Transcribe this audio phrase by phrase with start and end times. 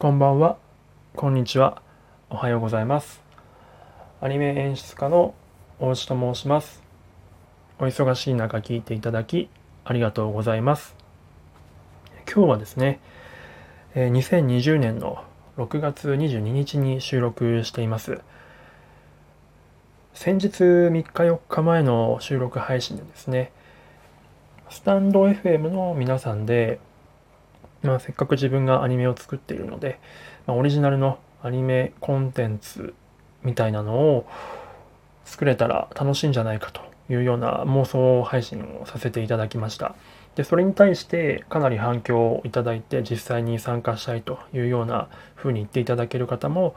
[0.00, 0.56] こんばんは、
[1.14, 1.82] こんにちは、
[2.30, 3.20] おはようございます。
[4.22, 5.34] アニメ演出家の
[5.78, 6.82] 大内と申します。
[7.78, 9.50] お忙しい中聞いていただき
[9.84, 10.96] ありがとうございます。
[12.26, 12.98] 今日はですね、
[13.94, 15.22] 2020年の
[15.58, 18.22] 6月22日に収録しています。
[20.14, 23.52] 先日3日4日前の収録配信でですね、
[24.70, 26.80] スタンド FM の皆さんで、
[27.82, 29.98] まあ、せっかく自分がアニメを作っているので、
[30.46, 32.94] まあ、オリジナルのアニメコンテンツ
[33.42, 34.26] みたいなのを
[35.24, 39.94] 作れたら楽しいんじゃないかというような妄想配信をさせていただきました。
[40.34, 46.74] で、それに対してかなり反響をいただいて実際に参加したいというような風に言っていただける方も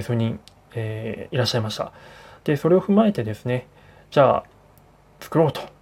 [0.00, 0.40] 数人、
[0.74, 1.92] えーいらっしゃいました。
[2.44, 3.66] で、それを踏まえてですね、
[4.10, 4.44] じゃあ
[5.20, 5.73] 作ろうと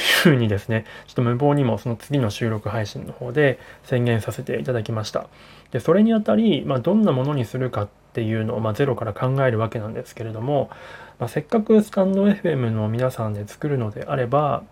[0.00, 5.28] ふうにですね、ちょっと無謀にもその次の収録配信の方で宣言させていただきました。
[5.72, 10.70] で、それにあたり、まあ、どんなものにするかっていうのを、まあ、ゼロから考えるわけなんですけれども、
[11.18, 14.64] まあ、せっかくスタンド FM の皆さんで作るのであれば、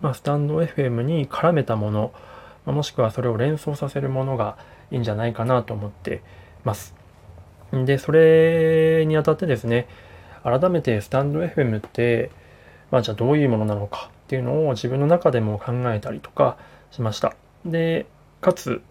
[0.00, 2.12] まあ、スタンド FM に絡めたもの、
[2.64, 4.56] まもしくはそれを連想させるものが
[4.90, 6.22] いいんじゃないかなと思って
[6.64, 6.94] ます。
[7.72, 9.88] で、それにあたってですね、
[10.42, 12.30] 改めてスタンド FM って、
[12.90, 16.58] まあ、じゃあどういうものなのかっていうのを自分の中でも考えたりとか
[16.90, 17.36] しました。
[17.64, 18.06] で、
[18.40, 18.82] かつ、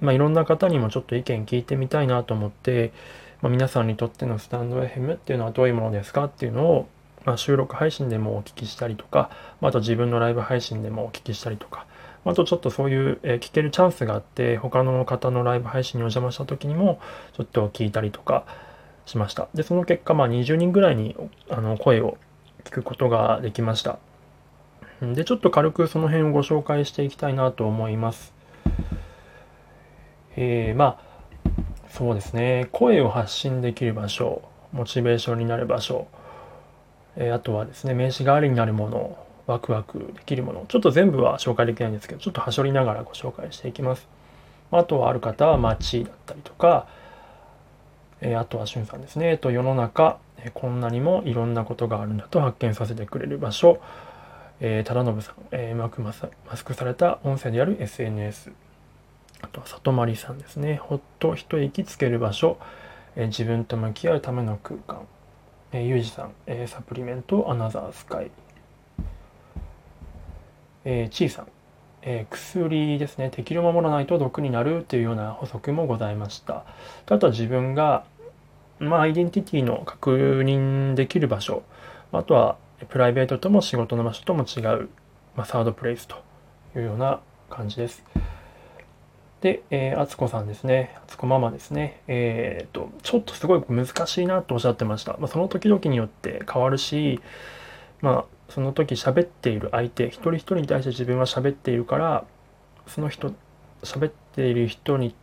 [0.00, 2.92] まあ、いろんな方にもちょっと意見聞いてみたいなと思って、
[3.40, 6.88] まあ、皆さんにとってのスタンド FM っていうのはどういうものですかっていうのを、
[7.24, 9.30] まあ、収録配信でもお聞きしたりとか、
[9.62, 11.86] まあ、と自分のライブ配信でもお聞きしたりとか、
[12.26, 17.00] あとちょっとそういう、え聞けるチャンスがあって、他の方のライブ配信にお邪魔した時にも
[17.34, 18.44] ちょっと聞いたりとか
[19.06, 19.48] しました。
[19.54, 21.16] で、その結果、まあ、20人ぐらいに
[21.50, 22.16] あの声を
[22.64, 23.98] 聞くことができました。
[25.12, 28.32] で、ちょっと軽くその辺をご紹介していきたいなと思います。
[30.36, 31.50] えー、まあ、
[31.90, 32.68] そうですね。
[32.72, 36.08] 声を発信できる場所、モチベーションになる場所、
[37.16, 44.08] えーあとはですね、名刺代わりになるもの、ワクワクできるもの、ちょっと全部は紹介できないんですけど、ちょっとはしょりながらご紹介していきます。
[44.72, 46.86] あとはある方は街だったりとか、
[48.20, 49.30] えーあとはしゅんさんですね。
[49.30, 53.78] えっと、世の中、えこんなにもいろんなことがあるんだと発見させてくれる場所、
[54.60, 58.52] えー、忠信さん、えーうまくマスマスクされた音声である SNS、
[59.42, 60.76] あとは里まりさんですね。
[60.76, 62.58] ほっと一息つける場所、
[63.16, 65.06] えー自分と向き合うための空間、
[65.72, 68.30] えー、ゆうじさん、えーサプリメントアナザースカイ、
[70.84, 71.48] えー、ちいさん、
[72.02, 73.30] えー薬ですね。
[73.30, 76.64] 敵を守らないと毒になるっていうような補足もございました。
[77.08, 78.04] あとは自分が、
[78.78, 81.62] まあ、アイデンティティの確認できる場所、
[82.12, 82.56] あとは
[82.88, 84.88] プライベートとも仕事の場所とも違う、
[85.36, 86.16] まあ、サードプレイスと
[86.76, 88.04] いうような感じです。
[89.40, 90.96] で、えー、あつこさんですね。
[90.96, 92.00] あつこママですね。
[92.08, 95.16] えーっと、ちょっとすごい難しいなとおっしゃってました。
[95.18, 97.20] まあ、その時々によって変わるし、
[98.00, 102.24] まあ、その時喋っている相手、一人一人に対して自分は喋っているから、
[102.86, 103.32] その人、
[103.82, 105.14] 喋っている人に、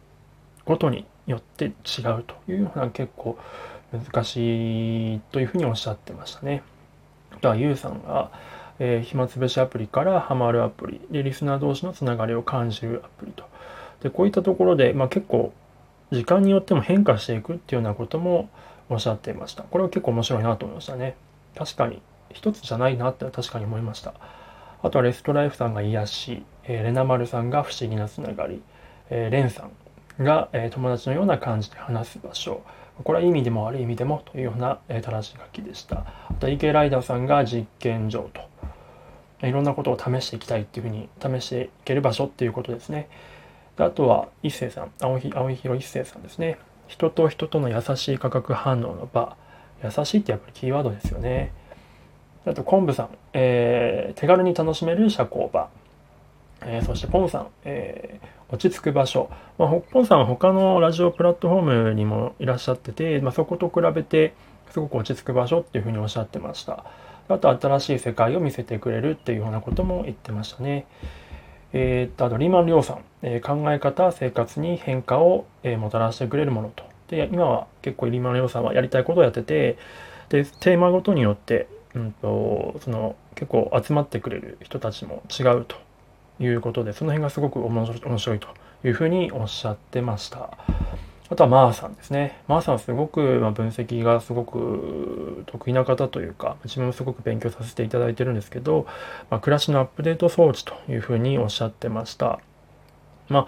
[0.66, 3.38] ごとによって違うというような結構
[3.92, 6.62] 難しいというふうにおっしゃってましたね。
[7.41, 8.31] とはゆうさんが、
[8.79, 13.44] えー暇つぶしアプリからハマるアプリでリスナー同士のつながりを感じるアプリと。
[14.02, 15.53] で、こういったところで、まあ、結構
[16.12, 18.50] 時間によっても変化していくっていうようなことも
[18.90, 19.63] おっしゃっていました。
[19.63, 21.16] これは結構面白いなと思いましたね。
[21.56, 22.01] 確かに
[22.34, 24.13] 一つじゃないなって確かに思いました。
[24.84, 28.62] あとはレストライフさんが癒し、えーレナマルさんが不思議なつながり、
[29.09, 29.68] えーレンさ
[30.19, 32.62] んが、えー友達のような感じで話す場所。
[33.03, 36.06] これは意味でも悪い意味でもというような、え正し書きでした。
[36.29, 38.41] あと EK ライダーさんが実験場と。
[39.47, 43.09] いろんなことを試していきたいっていうふうに試していける場所っていうことですね。
[43.75, 46.57] であとは一星さん、青ひ青ひろ一星さんですね。
[46.88, 49.35] 人と人との優しい化学反応の場。
[49.83, 51.51] 優しいってやっぱりキーワードですよね。
[52.45, 55.69] あと、昆布さん、えー手軽に楽しめる社交場。
[56.63, 59.29] えーそして、ポンさん、えー落ち着く場所。
[59.57, 64.33] まあ、ほポンさんは他のラジオプラットフォームにもいらっしゃってて、まあ、そこと比べて、
[64.71, 66.83] すごく落ち着く場所っていうふうにおっしゃってました。
[67.30, 70.86] あと、新しい世界を見せてくれるっていうようなことも言ってましたね。
[71.74, 76.83] えーっと、あと、リーマン・リョウさん、えー考え方、生活に変化を、えーもたらしてくれるものと。
[77.07, 79.77] で、今は結構リーマン・リョウさんはやりたいことをやってて、
[80.30, 85.77] で、テーマごとによって、うんと、その、結構集まってくれる人たちも違うと
[86.42, 88.48] いうことで、その辺がすごく面白いと
[88.84, 90.58] いうふうにおっしゃってました。
[91.30, 92.42] あとはマーさんですね。
[92.50, 98.86] マーさんはすごく、まあ、分析がすごく得意な方というか、自分もすごく勉強させていただいてるんですけど、
[99.30, 102.40] まあ、暮らしのアップデート装置というふうにおっしゃってました。
[103.30, 103.46] ま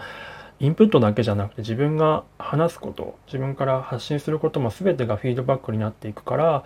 [0.60, 6.64] インプットだけじゃなくて自分が話すこと自分から発信することも全てがフィードバックになっていくから、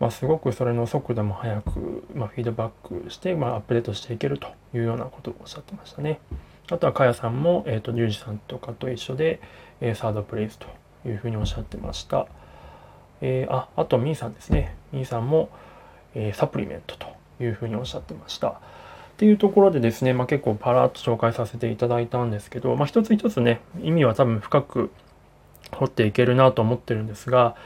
[0.00, 6.20] まあ、すごくそれの速度も速く、まあ、フィードバックして、まあ、アップデートしていけるというようなことをおっしゃってましたね。
[6.70, 9.40] あとはかやさんも、えっ、ー、と、リュウジさんとかと一緒で、
[9.80, 10.66] えー、サードプレイスと
[11.08, 12.26] いうふうにおっしゃってました。
[13.20, 14.76] えー、あ、あとミーさんですね。
[14.92, 15.50] ミーさんも、
[16.14, 17.06] えー、サプリメントと
[17.40, 18.48] いうふうにおっしゃってました。
[18.48, 18.54] っ
[19.16, 24.90] ていうところでですね、まあ、結構パラッと紹介させていただいたんですけど、まあ、一つ一つね、意味は多分深く
[25.72, 27.56] 掘っていけるなと思ってるんですが、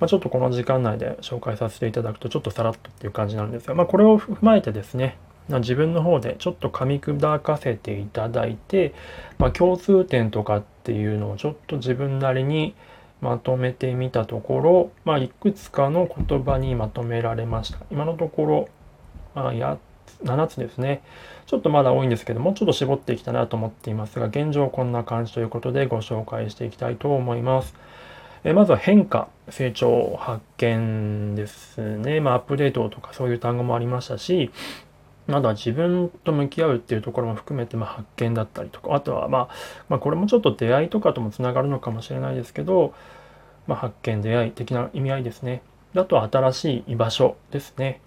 [0.00, 8.94] まあ、ちょっとこの時間内で紹介させていただくとちょっとさらっとっていう感じなんですが、まあ、これを踏まえてですね、自分の方でちょっと噛み砕かせていただいて、
[9.38, 12.74] まあ、共通点とかっていうのをちょっと自分なりに
[13.20, 17.78] まとめてみたところ、まあ、いくつかの言葉にまとめられました。
[17.90, 18.68] 今のところ、
[19.34, 21.02] まあ、つ、7つですね。
[21.46, 27.74] ちょっとまだ多いんですけども、ちょっと絞っていきたいなと思っていますが、現状こんな感じということでご紹介していきたいと思います。
[28.44, 32.20] えまずは変化、成長、発見ですね。
[32.20, 34.50] まあ、アップデートとかそういう単語もありましたし、
[35.26, 39.48] まだ自分と向き合うっていうところも含めて、まあ、発見だったりとか、あとは、まあ、
[39.88, 42.94] まあ、これもちょっと出会いとかともつながるのかもしれないですけど、
[43.66, 45.62] まあ、発見、出会い的な意味合いですね。
[45.94, 48.00] あとは新しい居場所ですね。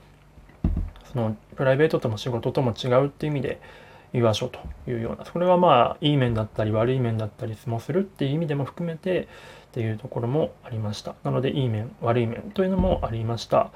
[1.11, 3.59] そのプライベートとも仕事とも違うっていう意味で
[4.13, 4.59] 居場所と
[4.89, 9.27] いうような、それはまあいい面だったり悪い面だったりもするっていう意味でも含めて
[9.71, 11.15] っていうところもありました。
[11.23, 13.71] なのでいい面、悪い面というのもありました。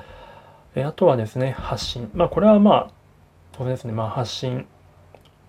[0.75, 2.09] えあとはですね、発信。
[2.13, 3.03] まあこれはまあ
[3.53, 4.65] 当然ですね、まあ、発信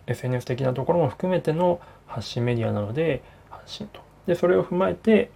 [0.06, 5.30] SNS 的なところも含めての発信メディアなので発信とでそれを踏まえて、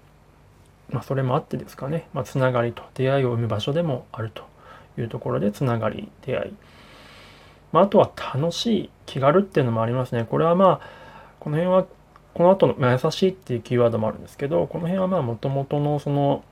[0.90, 4.44] まあ、それもあってですかね、まあ、つながりと出会いを生む場所でもあると
[4.98, 6.54] いうところでつながり出会い、
[7.72, 10.98] まあ、あとは楽しい気軽っていうのもありますねこれはまあ
[11.40, 11.86] この辺は
[12.38, 16.44] この後の、まあ、優しいっていうキーワードもあるんですけどこの辺はまあもともとのその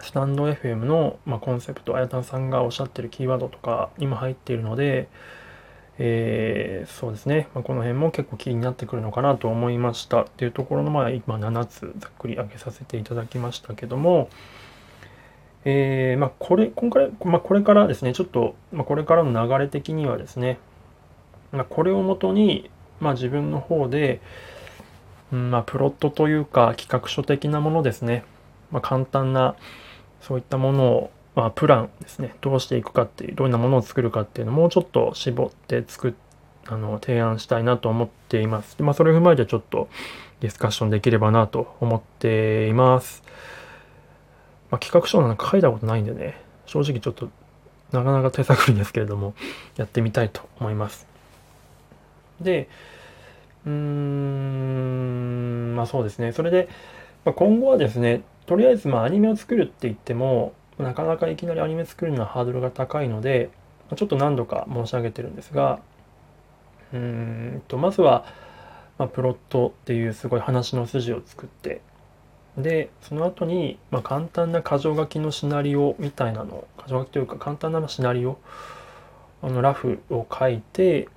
[0.00, 5.08] スタンド FM の、まあ、コンセプト、あやたんさんがおっしゃってるキーワードとかにも入っているので、
[5.98, 10.22] えー、そうですね、まあ、この辺も結構気になってくるのかなと思いました。
[10.22, 14.28] っていうところの、まあ、今7つざっくり挙げさせていただきましたけども、
[15.64, 20.60] えー、まあ、これ、今回、まあ、これからですね、ちょっと、まあ、これからの流れ的にはですね、
[21.50, 22.70] まあ、これをもとに、
[23.00, 24.20] まあ、自分の方で、
[25.32, 28.24] うんまあ、プロットというか企画書的なものですね、
[28.70, 29.56] まあ、簡単な
[30.20, 32.34] そういったものをまあ、プランですね。
[32.40, 36.14] どうしていくかっていう、どんなものを作るかっていうのをもうちょっと絞って作っ、
[36.66, 38.82] あの、提案したいなと思っています。
[38.82, 39.88] まあ、それを踏まえてちょっと
[40.40, 43.22] ディスカッションできればなと思っています。
[44.72, 47.28] まあ、企画書なんか書いたことないんでね、正直ちょっと
[47.92, 49.34] なかなか手探りですけれども、
[49.76, 51.06] やってみたいと思います。
[52.40, 52.68] で、
[53.68, 53.74] うー
[55.72, 56.32] ん、まあそうですね。
[56.32, 56.68] それで、
[57.24, 63.50] まあ、今後はですね、とりあえずまあアニメを作るって言っても、なかなかいきなりアニメ作るのはハードルが高いので、
[63.96, 65.80] ちょっと何度か申し上げてるんですが、
[66.92, 68.24] うんと、まずは、
[68.96, 71.80] まあ、プロットっていうすごい話の筋を作って、
[72.56, 78.38] で、その後に、まあ、簡単な箇条書きのシナリオみたいなの、箇条書きというか簡単なシナリオ、
[79.42, 81.08] あのラフを書いて、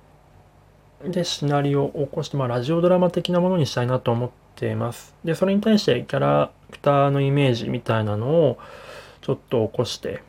[1.04, 5.14] で、シナリオを起こして、まあ、ラジオドラマ的なものにしたいなと思っています。
[5.24, 8.58] で、それに対してキャラクターのイメージみたいなのを、
[9.20, 10.22] ちょっと起こして、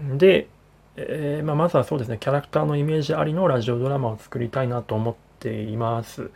[0.00, 0.48] で、
[0.96, 6.30] えー、まあ、まずはそうですね、キャラクターのイメージありのラジオドラマを作りたいなと思っています。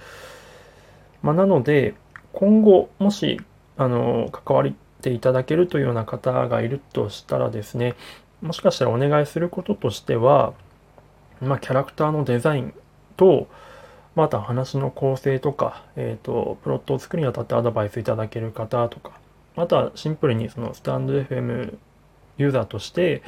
[1.23, 1.95] まあ、なので、
[2.33, 3.41] 今後、もし、
[3.77, 7.95] あの、関わっていただけるというような方がいるとしたらですね、
[8.43, 10.53] もしかしたらお願いすることとしては、
[11.41, 12.75] まあ、キャラクターのデザイン
[13.21, 13.49] と、
[14.15, 19.13] また話の構成とか、えっ、ー、と、プロットを作るにあたってアドバイスいただける方とか、
[19.57, 21.77] あとはシンプルにそのスタンド FM
[22.39, 23.23] ユーザーとして、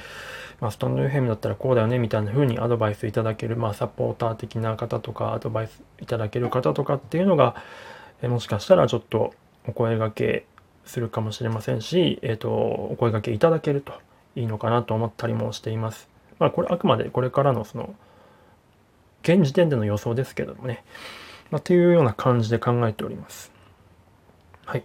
[0.61, 7.55] まあ、スタンド FM だったらこうだよねみたいな風にアドバイスいただける、まあ、サポーター的な方とかアドバイスいただける方とかっていうのが、
[8.23, 9.35] えもしかしたらちょっと
[9.69, 10.47] お声がけ
[10.87, 13.93] するかもしれませんし、えっ、ー、と、お声がけいただけると
[14.37, 16.09] いいのかなと思ったりもしています。
[16.39, 17.95] まあ、これあくまでこれからのその、
[19.23, 20.85] 現時点での予想ですけどもね、
[21.50, 23.52] まあ、っていうような感じで考えております。
[24.64, 24.85] はい。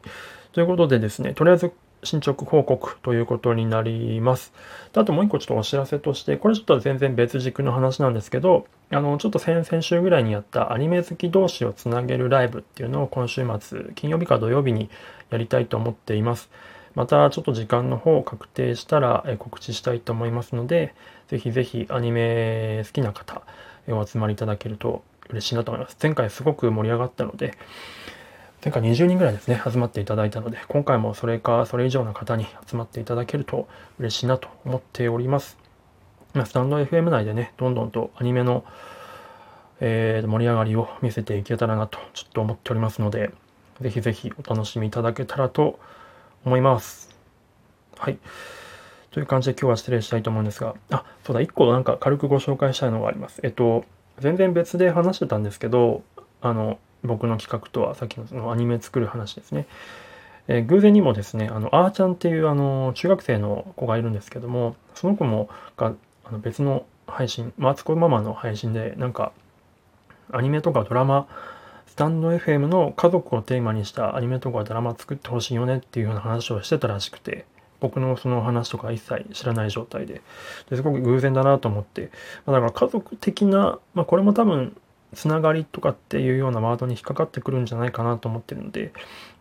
[0.53, 1.71] ということでですね、とりあえず
[2.03, 4.53] 進捗報告ということになります。
[4.95, 14.89] あともう一個ちょっとお知らせとして、これちょっと全然別軸の話なんですけど、あの、ちょっと先々週ぐらいにやったアニメ好き同士をつなげるライブっていうのを今週末、金曜日か土曜日に
[15.29, 16.49] やりたいと思っています。
[16.95, 20.95] またちょっと時間の方を確定したら告知したいと思いますので、
[21.27, 23.43] ぜひぜひアニメ好きな方、
[23.89, 25.97] お集まりいただけると嬉しいなと思います。
[26.01, 27.57] 前回すごく盛り上がったので、
[28.63, 33.67] 前回20人ぐらいですね、集まっていただいたので、今回もそれかそれ以上の方に集まっていただけると
[33.99, 35.57] 嬉しいなと思っております。
[36.33, 38.65] まスタンド FM 内でね、どんどんとアニメの、
[39.79, 43.31] えー、盛り上がりを見せていけたらなとちょっと思っておりますので、
[43.81, 45.79] ぜひぜひお楽しみいただけたらと
[46.45, 47.15] 思います。
[47.97, 48.17] はい。
[49.17, 53.39] という感じで今日は失礼したいと思うんですが、あ、そうだ、1個なんか軽くご紹介したいのがあります。
[53.41, 53.83] えっと、
[54.19, 56.03] 全然別で話してたんですけど、
[56.39, 59.65] あの、僕の企画とはさっきのそのアニメ作る話ですね。
[60.47, 65.93] えー、偶然にもですね、あの、あーちゃんっていうあの、中学生の子がいるんですけども、その子もが
[66.23, 69.31] あの別の配信、マツコママの配信で、なんか、
[70.31, 71.27] アニメとかドラマ、
[71.87, 77.47] スタンド FM の家族をテーマにしたアニメとかドラマ作ってほしいよねっていうような話をしてたらしくて、
[77.79, 80.21] 僕のその話とか一切知らない状態で、
[80.69, 82.11] ですごく偶然だなと思って、
[82.45, 84.75] まだから家族的な、まあこれも多分
[85.13, 88.91] つながりとかっていうようなワードに引っかかってくるんじゃないかなと思ってるので、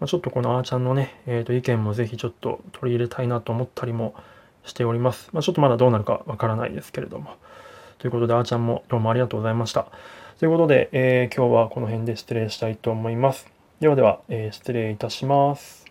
[0.01, 4.15] まあ、ちょっとこのあーちゃんのね、えー、と意見もぜひちょっと取り入れたいなと思ったりも
[4.65, 5.29] しております。
[5.33, 7.31] まあ、ちょっとまだどうなるかわからないですけれども。
[7.99, 9.89] ということで、あーちゃんもどうもありがとうございました。
[10.39, 13.51] ということで、えー、今日はこの辺で失礼したいと思います。
[13.81, 15.86] ではでは、えー、失礼いたします。